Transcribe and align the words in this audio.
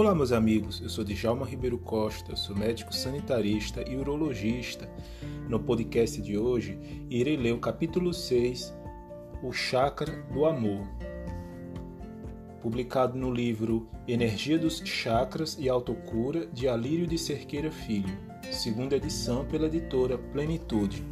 Olá, 0.00 0.14
meus 0.14 0.32
amigos. 0.32 0.80
Eu 0.80 0.88
sou 0.88 1.04
Djalma 1.04 1.44
Ribeiro 1.44 1.76
Costa, 1.76 2.34
sou 2.34 2.56
médico 2.56 2.90
sanitarista 2.90 3.86
e 3.86 3.96
urologista. 3.96 4.88
No 5.46 5.60
podcast 5.60 6.22
de 6.22 6.38
hoje, 6.38 6.78
irei 7.10 7.36
ler 7.36 7.52
o 7.52 7.58
capítulo 7.58 8.14
6, 8.14 8.74
O 9.42 9.52
Chakra 9.52 10.10
do 10.32 10.46
Amor, 10.46 10.86
publicado 12.62 13.18
no 13.18 13.30
livro 13.30 13.90
Energia 14.08 14.58
dos 14.58 14.78
Chakras 14.78 15.58
e 15.60 15.68
Autocura, 15.68 16.46
de 16.46 16.66
Alírio 16.66 17.06
de 17.06 17.18
Cerqueira 17.18 17.70
Filho, 17.70 18.16
segunda 18.50 18.96
edição 18.96 19.44
pela 19.44 19.66
editora 19.66 20.16
Plenitude. 20.16 21.04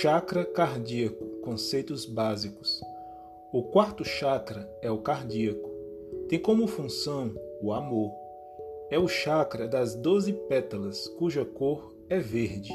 Chakra 0.00 0.44
cardíaco, 0.44 1.24
conceitos 1.42 2.06
básicos. 2.06 2.80
O 3.52 3.64
quarto 3.64 4.04
chakra 4.04 4.70
é 4.80 4.88
o 4.88 4.98
cardíaco. 4.98 5.68
Tem 6.28 6.38
como 6.38 6.68
função 6.68 7.34
o 7.60 7.72
amor. 7.72 8.12
É 8.92 8.98
o 8.98 9.08
chakra 9.08 9.66
das 9.66 9.96
doze 9.96 10.32
pétalas, 10.32 11.08
cuja 11.18 11.44
cor 11.44 11.92
é 12.08 12.20
verde. 12.20 12.72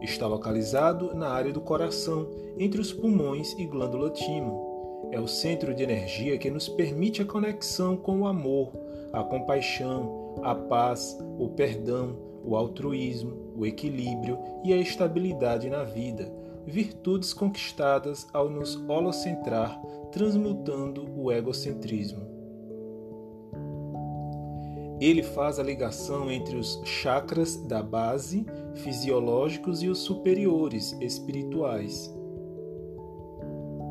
Está 0.00 0.26
localizado 0.26 1.14
na 1.14 1.28
área 1.28 1.52
do 1.52 1.60
coração, 1.60 2.26
entre 2.56 2.80
os 2.80 2.90
pulmões 2.90 3.52
e 3.58 3.66
glândula 3.66 4.08
timo. 4.08 5.10
É 5.12 5.20
o 5.20 5.28
centro 5.28 5.74
de 5.74 5.82
energia 5.82 6.38
que 6.38 6.50
nos 6.50 6.70
permite 6.70 7.20
a 7.20 7.26
conexão 7.26 7.98
com 7.98 8.20
o 8.20 8.26
amor, 8.26 8.72
a 9.12 9.22
compaixão, 9.22 10.36
a 10.42 10.54
paz, 10.54 11.18
o 11.38 11.50
perdão, 11.50 12.16
o 12.42 12.56
altruísmo, 12.56 13.52
o 13.54 13.66
equilíbrio 13.66 14.38
e 14.64 14.72
a 14.72 14.76
estabilidade 14.78 15.68
na 15.68 15.84
vida, 15.84 16.32
virtudes 16.66 17.32
conquistadas 17.32 18.26
ao 18.32 18.50
nos 18.50 18.76
holocentrar, 18.88 19.80
transmutando 20.10 21.08
o 21.16 21.30
egocentrismo. 21.30 22.26
Ele 25.00 25.22
faz 25.22 25.58
a 25.58 25.62
ligação 25.62 26.30
entre 26.30 26.56
os 26.56 26.80
chakras 26.84 27.56
da 27.56 27.82
base, 27.82 28.46
fisiológicos, 28.76 29.82
e 29.82 29.88
os 29.88 29.98
superiores, 29.98 30.96
espirituais. 31.00 32.12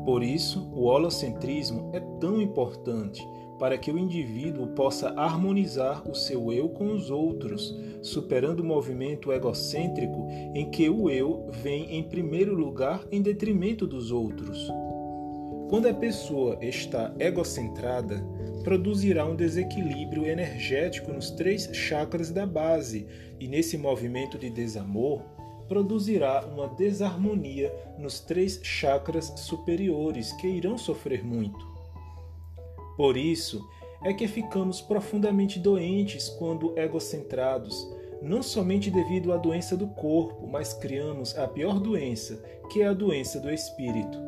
Por 0.04 0.22
isso, 0.22 0.68
o 0.72 0.84
holocentrismo 0.84 1.90
é 1.92 2.00
tão 2.20 2.40
importante 2.40 3.26
para 3.58 3.78
que 3.78 3.90
o 3.90 3.98
indivíduo 3.98 4.68
possa 4.68 5.10
harmonizar 5.10 6.08
o 6.08 6.14
seu 6.14 6.52
eu 6.52 6.68
com 6.68 6.92
os 6.92 7.10
outros, 7.10 7.76
superando 8.02 8.60
o 8.60 8.64
movimento 8.64 9.32
egocêntrico 9.32 10.26
em 10.54 10.70
que 10.70 10.88
o 10.88 11.10
eu 11.10 11.48
vem 11.50 11.96
em 11.96 12.02
primeiro 12.02 12.54
lugar 12.54 13.04
em 13.10 13.22
detrimento 13.22 13.86
dos 13.86 14.10
outros. 14.10 14.70
Quando 15.68 15.88
a 15.88 15.94
pessoa 15.94 16.58
está 16.60 17.12
egocentrada, 17.18 18.24
produzirá 18.62 19.26
um 19.26 19.34
desequilíbrio 19.34 20.26
energético 20.26 21.12
nos 21.12 21.30
três 21.30 21.68
chakras 21.72 22.30
da 22.30 22.46
base, 22.46 23.06
e 23.40 23.48
nesse 23.48 23.76
movimento 23.76 24.38
de 24.38 24.48
desamor, 24.48 25.22
produzirá 25.68 26.46
uma 26.46 26.68
desarmonia 26.68 27.72
nos 27.98 28.20
três 28.20 28.60
chakras 28.62 29.32
superiores 29.36 30.32
que 30.34 30.46
irão 30.46 30.78
sofrer 30.78 31.24
muito. 31.24 31.75
Por 32.96 33.16
isso 33.16 33.66
é 34.02 34.12
que 34.12 34.28
ficamos 34.28 34.80
profundamente 34.80 35.58
doentes 35.58 36.28
quando 36.28 36.78
egocentrados, 36.78 37.88
não 38.22 38.42
somente 38.42 38.90
devido 38.90 39.32
à 39.32 39.36
doença 39.36 39.76
do 39.76 39.88
corpo, 39.88 40.46
mas 40.46 40.72
criamos 40.72 41.36
a 41.36 41.46
pior 41.46 41.78
doença, 41.78 42.42
que 42.70 42.82
é 42.82 42.86
a 42.86 42.92
doença 42.92 43.38
do 43.40 43.50
espírito. 43.50 44.18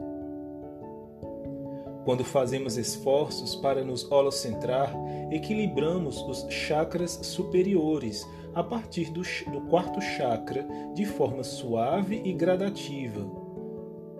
Quando 2.04 2.24
fazemos 2.24 2.76
esforços 2.78 3.54
para 3.54 3.84
nos 3.84 4.10
holocentrar, 4.10 4.94
equilibramos 5.30 6.20
os 6.22 6.46
chakras 6.48 7.20
superiores 7.22 8.26
a 8.54 8.62
partir 8.62 9.10
do, 9.10 9.22
do 9.52 9.60
quarto 9.68 10.00
chakra 10.00 10.66
de 10.94 11.04
forma 11.04 11.44
suave 11.44 12.22
e 12.24 12.32
gradativa. 12.32 13.20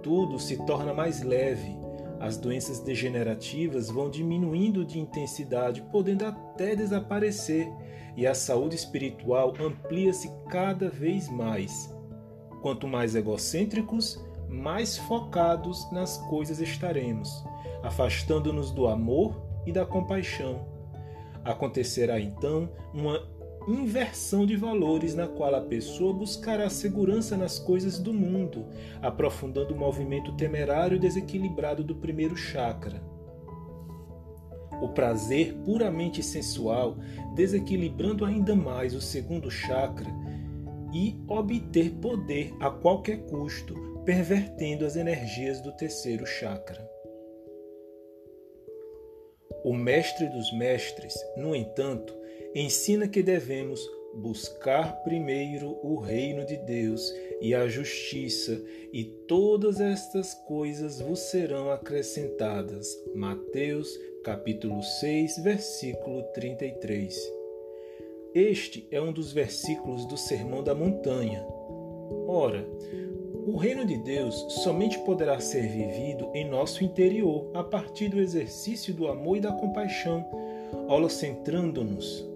Tudo 0.02 0.38
se 0.38 0.58
torna 0.66 0.92
mais 0.92 1.22
leve, 1.22 1.76
as 2.20 2.36
doenças 2.36 2.80
degenerativas 2.80 3.88
vão 3.90 4.10
diminuindo 4.10 4.84
de 4.84 4.98
intensidade, 4.98 5.82
podendo 5.92 6.24
até 6.26 6.74
desaparecer, 6.74 7.68
e 8.16 8.26
a 8.26 8.34
saúde 8.34 8.74
espiritual 8.74 9.54
amplia-se 9.60 10.30
cada 10.50 10.90
vez 10.90 11.28
mais. 11.28 11.94
Quanto 12.60 12.88
mais 12.88 13.14
egocêntricos, 13.14 14.20
mais 14.48 14.98
focados 14.98 15.88
nas 15.92 16.16
coisas 16.28 16.58
estaremos, 16.58 17.44
afastando-nos 17.82 18.72
do 18.72 18.88
amor 18.88 19.40
e 19.64 19.70
da 19.70 19.86
compaixão. 19.86 20.66
Acontecerá 21.44 22.18
então 22.18 22.68
uma 22.92 23.22
inversão 23.74 24.46
de 24.46 24.56
valores 24.56 25.14
na 25.14 25.26
qual 25.26 25.54
a 25.54 25.60
pessoa 25.60 26.12
buscará 26.12 26.68
segurança 26.70 27.36
nas 27.36 27.58
coisas 27.58 27.98
do 27.98 28.12
mundo, 28.12 28.66
aprofundando 29.02 29.74
o 29.74 29.78
movimento 29.78 30.32
temerário 30.32 30.96
e 30.96 31.00
desequilibrado 31.00 31.84
do 31.84 31.94
primeiro 31.94 32.36
chakra. 32.36 33.02
O 34.80 34.88
prazer 34.90 35.54
puramente 35.64 36.22
sensual, 36.22 36.96
desequilibrando 37.34 38.24
ainda 38.24 38.54
mais 38.54 38.94
o 38.94 39.00
segundo 39.00 39.50
chakra, 39.50 40.10
e 40.92 41.20
obter 41.28 41.90
poder 41.96 42.54
a 42.60 42.70
qualquer 42.70 43.26
custo, 43.26 43.74
pervertendo 44.04 44.86
as 44.86 44.96
energias 44.96 45.60
do 45.60 45.72
terceiro 45.72 46.24
chakra. 46.24 46.97
O 49.64 49.74
mestre 49.74 50.28
dos 50.28 50.52
mestres, 50.52 51.14
no 51.36 51.54
entanto, 51.54 52.16
ensina 52.54 53.08
que 53.08 53.22
devemos 53.22 53.80
buscar 54.14 55.02
primeiro 55.02 55.78
o 55.82 55.96
reino 55.96 56.44
de 56.44 56.56
Deus 56.56 57.12
e 57.40 57.54
a 57.54 57.68
justiça, 57.68 58.60
e 58.92 59.04
todas 59.04 59.80
estas 59.80 60.34
coisas 60.34 61.00
vos 61.00 61.20
serão 61.20 61.70
acrescentadas. 61.70 62.86
Mateus, 63.14 63.88
capítulo 64.24 64.82
6, 64.82 65.38
versículo 65.42 66.22
33. 66.34 67.16
Este 68.34 68.86
é 68.90 69.00
um 69.00 69.12
dos 69.12 69.32
versículos 69.32 70.06
do 70.06 70.16
Sermão 70.16 70.62
da 70.62 70.74
Montanha. 70.74 71.44
Ora, 72.26 72.66
o 73.46 73.56
reino 73.56 73.84
de 73.84 73.96
Deus 73.96 74.46
somente 74.62 74.98
poderá 75.00 75.40
ser 75.40 75.68
vivido 75.68 76.30
em 76.34 76.48
nosso 76.48 76.84
interior 76.84 77.50
a 77.54 77.62
partir 77.62 78.08
do 78.08 78.20
exercício 78.20 78.92
do 78.92 79.08
amor 79.08 79.36
e 79.36 79.40
da 79.40 79.52
compaixão, 79.52 80.24
holocentrando-nos 80.88 82.28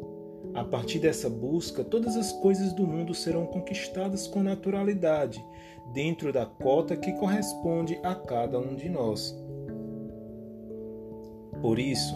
a 0.55 0.62
partir 0.62 0.99
dessa 0.99 1.31
busca, 1.31 1.83
todas 1.83 2.15
as 2.15 2.31
coisas 2.33 2.75
do 2.75 2.87
mundo 2.87 3.15
serão 3.15 3.47
conquistadas 3.47 4.27
com 4.27 4.43
naturalidade, 4.43 5.43
dentro 5.95 6.31
da 6.31 6.45
cota 6.45 6.95
que 6.95 7.12
corresponde 7.12 7.99
a 8.03 8.15
cada 8.15 8.59
um 8.59 8.75
de 8.75 8.89
nós. 8.89 9.35
Por 11.62 11.79
isso, 11.79 12.15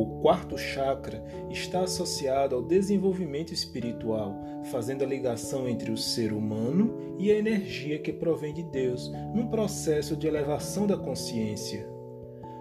o 0.00 0.20
quarto 0.20 0.58
chakra 0.58 1.24
está 1.50 1.80
associado 1.80 2.54
ao 2.54 2.62
desenvolvimento 2.62 3.52
espiritual, 3.54 4.38
fazendo 4.70 5.02
a 5.02 5.06
ligação 5.06 5.66
entre 5.66 5.90
o 5.90 5.96
ser 5.96 6.32
humano 6.32 7.16
e 7.18 7.32
a 7.32 7.38
energia 7.38 7.98
que 7.98 8.12
provém 8.12 8.52
de 8.52 8.62
Deus, 8.62 9.10
num 9.34 9.48
processo 9.48 10.14
de 10.14 10.26
elevação 10.26 10.86
da 10.86 10.98
consciência. 10.98 11.88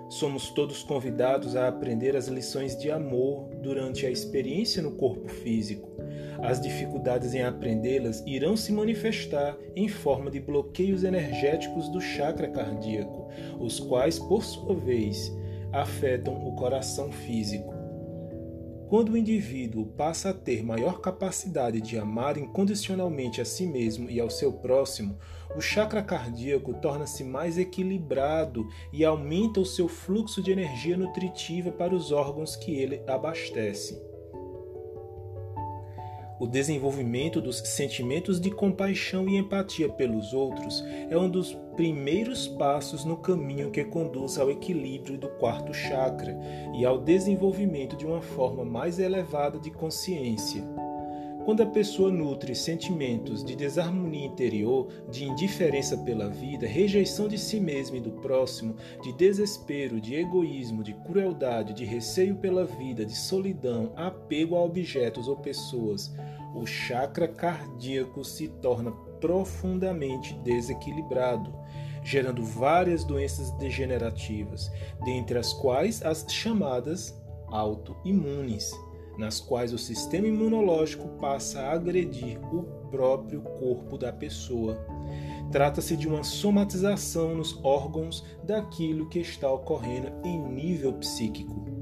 Somos 0.07 0.49
todos 0.51 0.83
convidados 0.83 1.55
a 1.55 1.67
aprender 1.67 2.15
as 2.15 2.27
lições 2.27 2.77
de 2.77 2.89
amor 2.89 3.49
durante 3.61 4.05
a 4.05 4.11
experiência 4.11 4.81
no 4.81 4.91
corpo 4.91 5.27
físico. 5.27 5.89
As 6.41 6.61
dificuldades 6.61 7.33
em 7.33 7.41
aprendê-las 7.41 8.23
irão 8.25 8.55
se 8.55 8.71
manifestar 8.71 9.57
em 9.75 9.89
forma 9.89 10.29
de 10.29 10.39
bloqueios 10.39 11.03
energéticos 11.03 11.89
do 11.89 11.99
chakra 11.99 12.47
cardíaco, 12.47 13.27
os 13.59 13.79
quais, 13.79 14.19
por 14.19 14.43
sua 14.43 14.75
vez, 14.75 15.35
afetam 15.75 16.47
o 16.47 16.55
coração 16.55 17.11
físico. 17.11 17.73
Quando 18.87 19.13
o 19.13 19.17
indivíduo 19.17 19.87
passa 19.87 20.29
a 20.29 20.33
ter 20.33 20.63
maior 20.63 21.01
capacidade 21.01 21.81
de 21.81 21.97
amar 21.97 22.37
incondicionalmente 22.37 23.41
a 23.41 23.45
si 23.45 23.65
mesmo 23.65 24.09
e 24.09 24.19
ao 24.19 24.29
seu 24.29 24.53
próximo, 24.53 25.17
o 25.55 25.59
chakra 25.59 26.03
cardíaco 26.03 26.73
torna-se 26.75 27.23
mais 27.23 27.57
equilibrado 27.57 28.65
e 28.93 29.03
aumenta 29.03 29.59
o 29.59 29.65
seu 29.65 29.87
fluxo 29.87 30.41
de 30.41 30.51
energia 30.51 30.95
nutritiva 30.95 31.71
para 31.71 31.95
os 31.95 32.11
órgãos 32.11 32.55
que 32.55 32.75
ele 32.75 33.01
abastece. 33.07 33.99
O 36.39 36.45
desenvolvimento 36.45 37.41
dos 37.41 37.57
sentimentos 37.59 38.39
de 38.39 38.51
compaixão 38.51 39.27
e 39.27 39.37
empatia 39.37 39.89
pelos 39.89 40.33
outros 40.33 40.83
é 41.09 41.17
um 41.17 41.29
dos 41.29 41.57
primeiros 41.75 42.47
passos 42.47 43.03
no 43.03 43.17
caminho 43.17 43.69
que 43.69 43.83
conduz 43.83 44.37
ao 44.37 44.49
equilíbrio 44.49 45.17
do 45.17 45.27
quarto 45.29 45.73
chakra 45.73 46.37
e 46.73 46.85
ao 46.85 46.97
desenvolvimento 46.97 47.95
de 47.95 48.05
uma 48.05 48.21
forma 48.21 48.63
mais 48.63 48.97
elevada 48.97 49.59
de 49.59 49.69
consciência. 49.69 50.63
Quando 51.45 51.61
a 51.61 51.65
pessoa 51.67 52.09
nutre 52.09 52.55
sentimentos 52.55 53.45
de 53.45 53.55
desarmonia 53.55 54.25
interior, 54.25 54.87
de 55.11 55.25
indiferença 55.25 55.95
pela 55.95 56.27
vida, 56.27 56.65
rejeição 56.65 57.27
de 57.27 57.37
si 57.37 57.59
mesma 57.59 57.97
e 57.97 58.01
do 58.01 58.13
próximo, 58.13 58.75
de 59.03 59.13
desespero, 59.13 60.01
de 60.01 60.15
egoísmo, 60.15 60.83
de 60.83 60.93
crueldade, 60.93 61.75
de 61.75 61.85
receio 61.85 62.35
pela 62.37 62.65
vida, 62.65 63.05
de 63.05 63.15
solidão, 63.15 63.93
apego 63.95 64.55
a 64.55 64.63
objetos 64.63 65.27
ou 65.27 65.35
pessoas, 65.35 66.11
o 66.55 66.65
chakra 66.65 67.27
cardíaco 67.27 68.23
se 68.23 68.47
torna 68.47 68.91
profundamente 69.19 70.33
desequilibrado, 70.43 71.53
gerando 72.03 72.43
várias 72.43 73.03
doenças 73.03 73.51
degenerativas, 73.51 74.71
dentre 75.03 75.37
as 75.37 75.53
quais 75.53 76.03
as 76.03 76.25
chamadas 76.29 77.19
autoimunes 77.47 78.71
nas 79.17 79.39
quais 79.39 79.73
o 79.73 79.77
sistema 79.77 80.27
imunológico 80.27 81.07
passa 81.19 81.61
a 81.61 81.71
agredir 81.73 82.39
o 82.53 82.63
próprio 82.89 83.41
corpo 83.41 83.97
da 83.97 84.11
pessoa. 84.11 84.77
Trata-se 85.51 85.95
de 85.95 86.07
uma 86.07 86.23
somatização 86.23 87.35
nos 87.35 87.57
órgãos 87.63 88.25
daquilo 88.43 89.07
que 89.09 89.19
está 89.19 89.51
ocorrendo 89.51 90.11
em 90.23 90.37
nível 90.37 90.93
psíquico. 90.93 91.74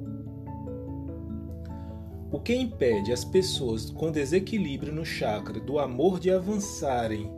O 2.34 2.40
que 2.40 2.56
impede 2.56 3.14
as 3.14 3.24
pessoas 3.24 3.92
com 3.92 4.12
desequilíbrio 4.12 4.92
no 4.92 5.06
chakra 5.06 5.60
do 5.60 5.78
amor 5.78 6.20
de 6.20 6.32
avançarem 6.32 7.32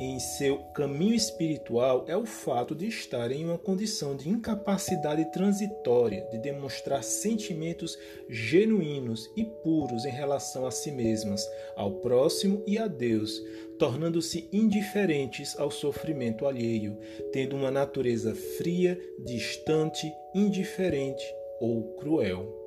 em 0.00 0.18
seu 0.18 0.56
caminho 0.72 1.14
espiritual 1.14 2.06
é 2.08 2.16
o 2.16 2.24
fato 2.24 2.74
de 2.74 2.86
estar 2.86 3.30
em 3.30 3.44
uma 3.44 3.58
condição 3.58 4.16
de 4.16 4.30
incapacidade 4.30 5.30
transitória 5.30 6.26
de 6.30 6.38
demonstrar 6.38 7.04
sentimentos 7.04 7.98
genuínos 8.26 9.30
e 9.36 9.44
puros 9.44 10.06
em 10.06 10.10
relação 10.10 10.64
a 10.64 10.70
si 10.70 10.90
mesmas, 10.90 11.46
ao 11.76 11.92
próximo 12.00 12.64
e 12.66 12.78
a 12.78 12.86
Deus, 12.86 13.38
tornando-se 13.78 14.48
indiferentes 14.50 15.54
ao 15.58 15.70
sofrimento 15.70 16.46
alheio, 16.46 16.96
tendo 17.30 17.54
uma 17.54 17.70
natureza 17.70 18.34
fria, 18.34 18.98
distante, 19.26 20.10
indiferente 20.34 21.26
ou 21.60 21.94
cruel. 21.96 22.59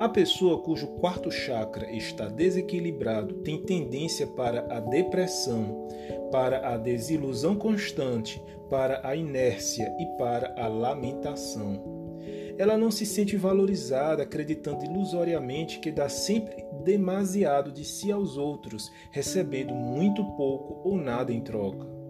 A 0.00 0.08
pessoa 0.08 0.60
cujo 0.60 0.88
quarto 0.98 1.30
chakra 1.30 1.88
está 1.92 2.26
desequilibrado 2.26 3.34
tem 3.36 3.62
tendência 3.62 4.26
para 4.26 4.66
a 4.68 4.80
depressão, 4.80 5.86
para 6.32 6.74
a 6.74 6.76
desilusão 6.76 7.54
constante, 7.54 8.42
para 8.68 9.06
a 9.06 9.14
inércia 9.14 9.94
e 10.00 10.06
para 10.18 10.52
a 10.58 10.66
lamentação. 10.66 12.18
Ela 12.58 12.76
não 12.76 12.90
se 12.90 13.06
sente 13.06 13.36
valorizada, 13.36 14.24
acreditando 14.24 14.84
ilusoriamente 14.84 15.78
que 15.78 15.92
dá 15.92 16.08
sempre 16.08 16.64
demasiado 16.84 17.70
de 17.70 17.84
si 17.84 18.10
aos 18.10 18.36
outros, 18.36 18.90
recebendo 19.12 19.74
muito 19.74 20.24
pouco 20.36 20.88
ou 20.88 20.96
nada 20.96 21.32
em 21.32 21.40
troca. 21.40 22.03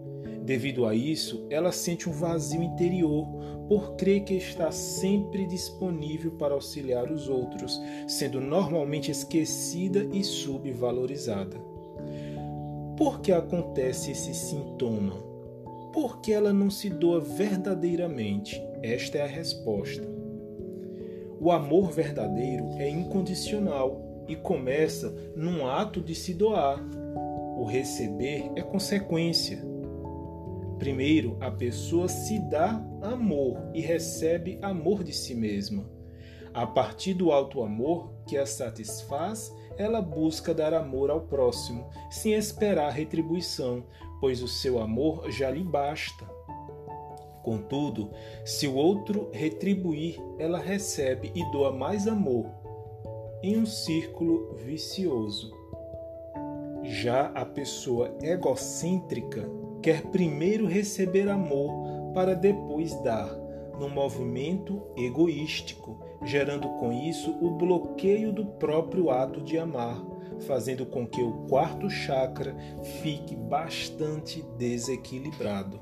Devido 0.45 0.85
a 0.85 0.93
isso, 0.93 1.47
ela 1.49 1.71
sente 1.71 2.07
um 2.07 2.11
vazio 2.11 2.61
interior 2.61 3.27
por 3.67 3.95
crer 3.95 4.23
que 4.23 4.35
está 4.35 4.71
sempre 4.71 5.47
disponível 5.47 6.33
para 6.33 6.53
auxiliar 6.53 7.11
os 7.11 7.27
outros, 7.27 7.81
sendo 8.07 8.39
normalmente 8.39 9.09
esquecida 9.09 10.07
e 10.13 10.23
subvalorizada. 10.23 11.57
Por 12.95 13.21
que 13.21 13.31
acontece 13.31 14.11
esse 14.11 14.35
sintoma? 14.35 15.15
Por 15.91 16.21
que 16.21 16.31
ela 16.31 16.53
não 16.53 16.69
se 16.69 16.91
doa 16.91 17.19
verdadeiramente? 17.19 18.61
Esta 18.83 19.17
é 19.17 19.21
a 19.23 19.27
resposta. 19.27 20.07
O 21.39 21.51
amor 21.51 21.89
verdadeiro 21.91 22.65
é 22.77 22.87
incondicional 22.87 23.99
e 24.27 24.35
começa 24.35 25.11
num 25.35 25.65
ato 25.65 26.01
de 26.01 26.13
se 26.13 26.35
doar. 26.35 26.79
O 27.57 27.63
receber 27.63 28.51
é 28.55 28.61
consequência. 28.61 29.74
Primeiro, 30.77 31.37
a 31.39 31.49
pessoa 31.49 32.07
se 32.07 32.37
dá 32.37 32.83
amor 33.01 33.57
e 33.73 33.79
recebe 33.79 34.59
amor 34.61 35.03
de 35.03 35.13
si 35.13 35.33
mesma. 35.33 35.89
A 36.53 36.65
partir 36.65 37.13
do 37.13 37.31
alto 37.31 37.61
amor 37.61 38.13
que 38.27 38.37
a 38.37 38.45
satisfaz, 38.45 39.53
ela 39.77 40.01
busca 40.01 40.53
dar 40.53 40.73
amor 40.73 41.09
ao 41.09 41.21
próximo, 41.21 41.89
sem 42.09 42.33
esperar 42.33 42.91
retribuição, 42.91 43.85
pois 44.19 44.41
o 44.41 44.47
seu 44.47 44.79
amor 44.79 45.29
já 45.31 45.49
lhe 45.49 45.63
basta. 45.63 46.25
Contudo, 47.43 48.09
se 48.43 48.67
o 48.67 48.75
outro 48.75 49.29
retribuir, 49.31 50.17
ela 50.39 50.57
recebe 50.57 51.31
e 51.35 51.43
doa 51.51 51.71
mais 51.71 52.07
amor, 52.07 52.49
em 53.43 53.57
um 53.57 53.65
círculo 53.65 54.55
vicioso. 54.55 55.53
Já 56.83 57.27
a 57.27 57.45
pessoa 57.45 58.15
egocêntrica 58.21 59.47
quer 59.85 60.01
primeiro 60.01 60.65
receber 60.65 61.29
amor 61.29 62.11
para 62.11 62.33
depois 62.35 62.99
dar, 63.03 63.29
num 63.79 63.87
movimento 63.87 64.81
egoístico, 64.97 66.03
gerando 66.23 66.67
com 66.79 66.91
isso 66.91 67.29
o 67.39 67.51
bloqueio 67.51 68.33
do 68.33 68.47
próprio 68.47 69.11
ato 69.11 69.41
de 69.41 69.59
amar, 69.59 70.03
fazendo 70.47 70.87
com 70.87 71.05
que 71.05 71.21
o 71.21 71.45
quarto 71.47 71.87
chakra 71.87 72.55
fique 73.03 73.35
bastante 73.35 74.41
desequilibrado. 74.57 75.79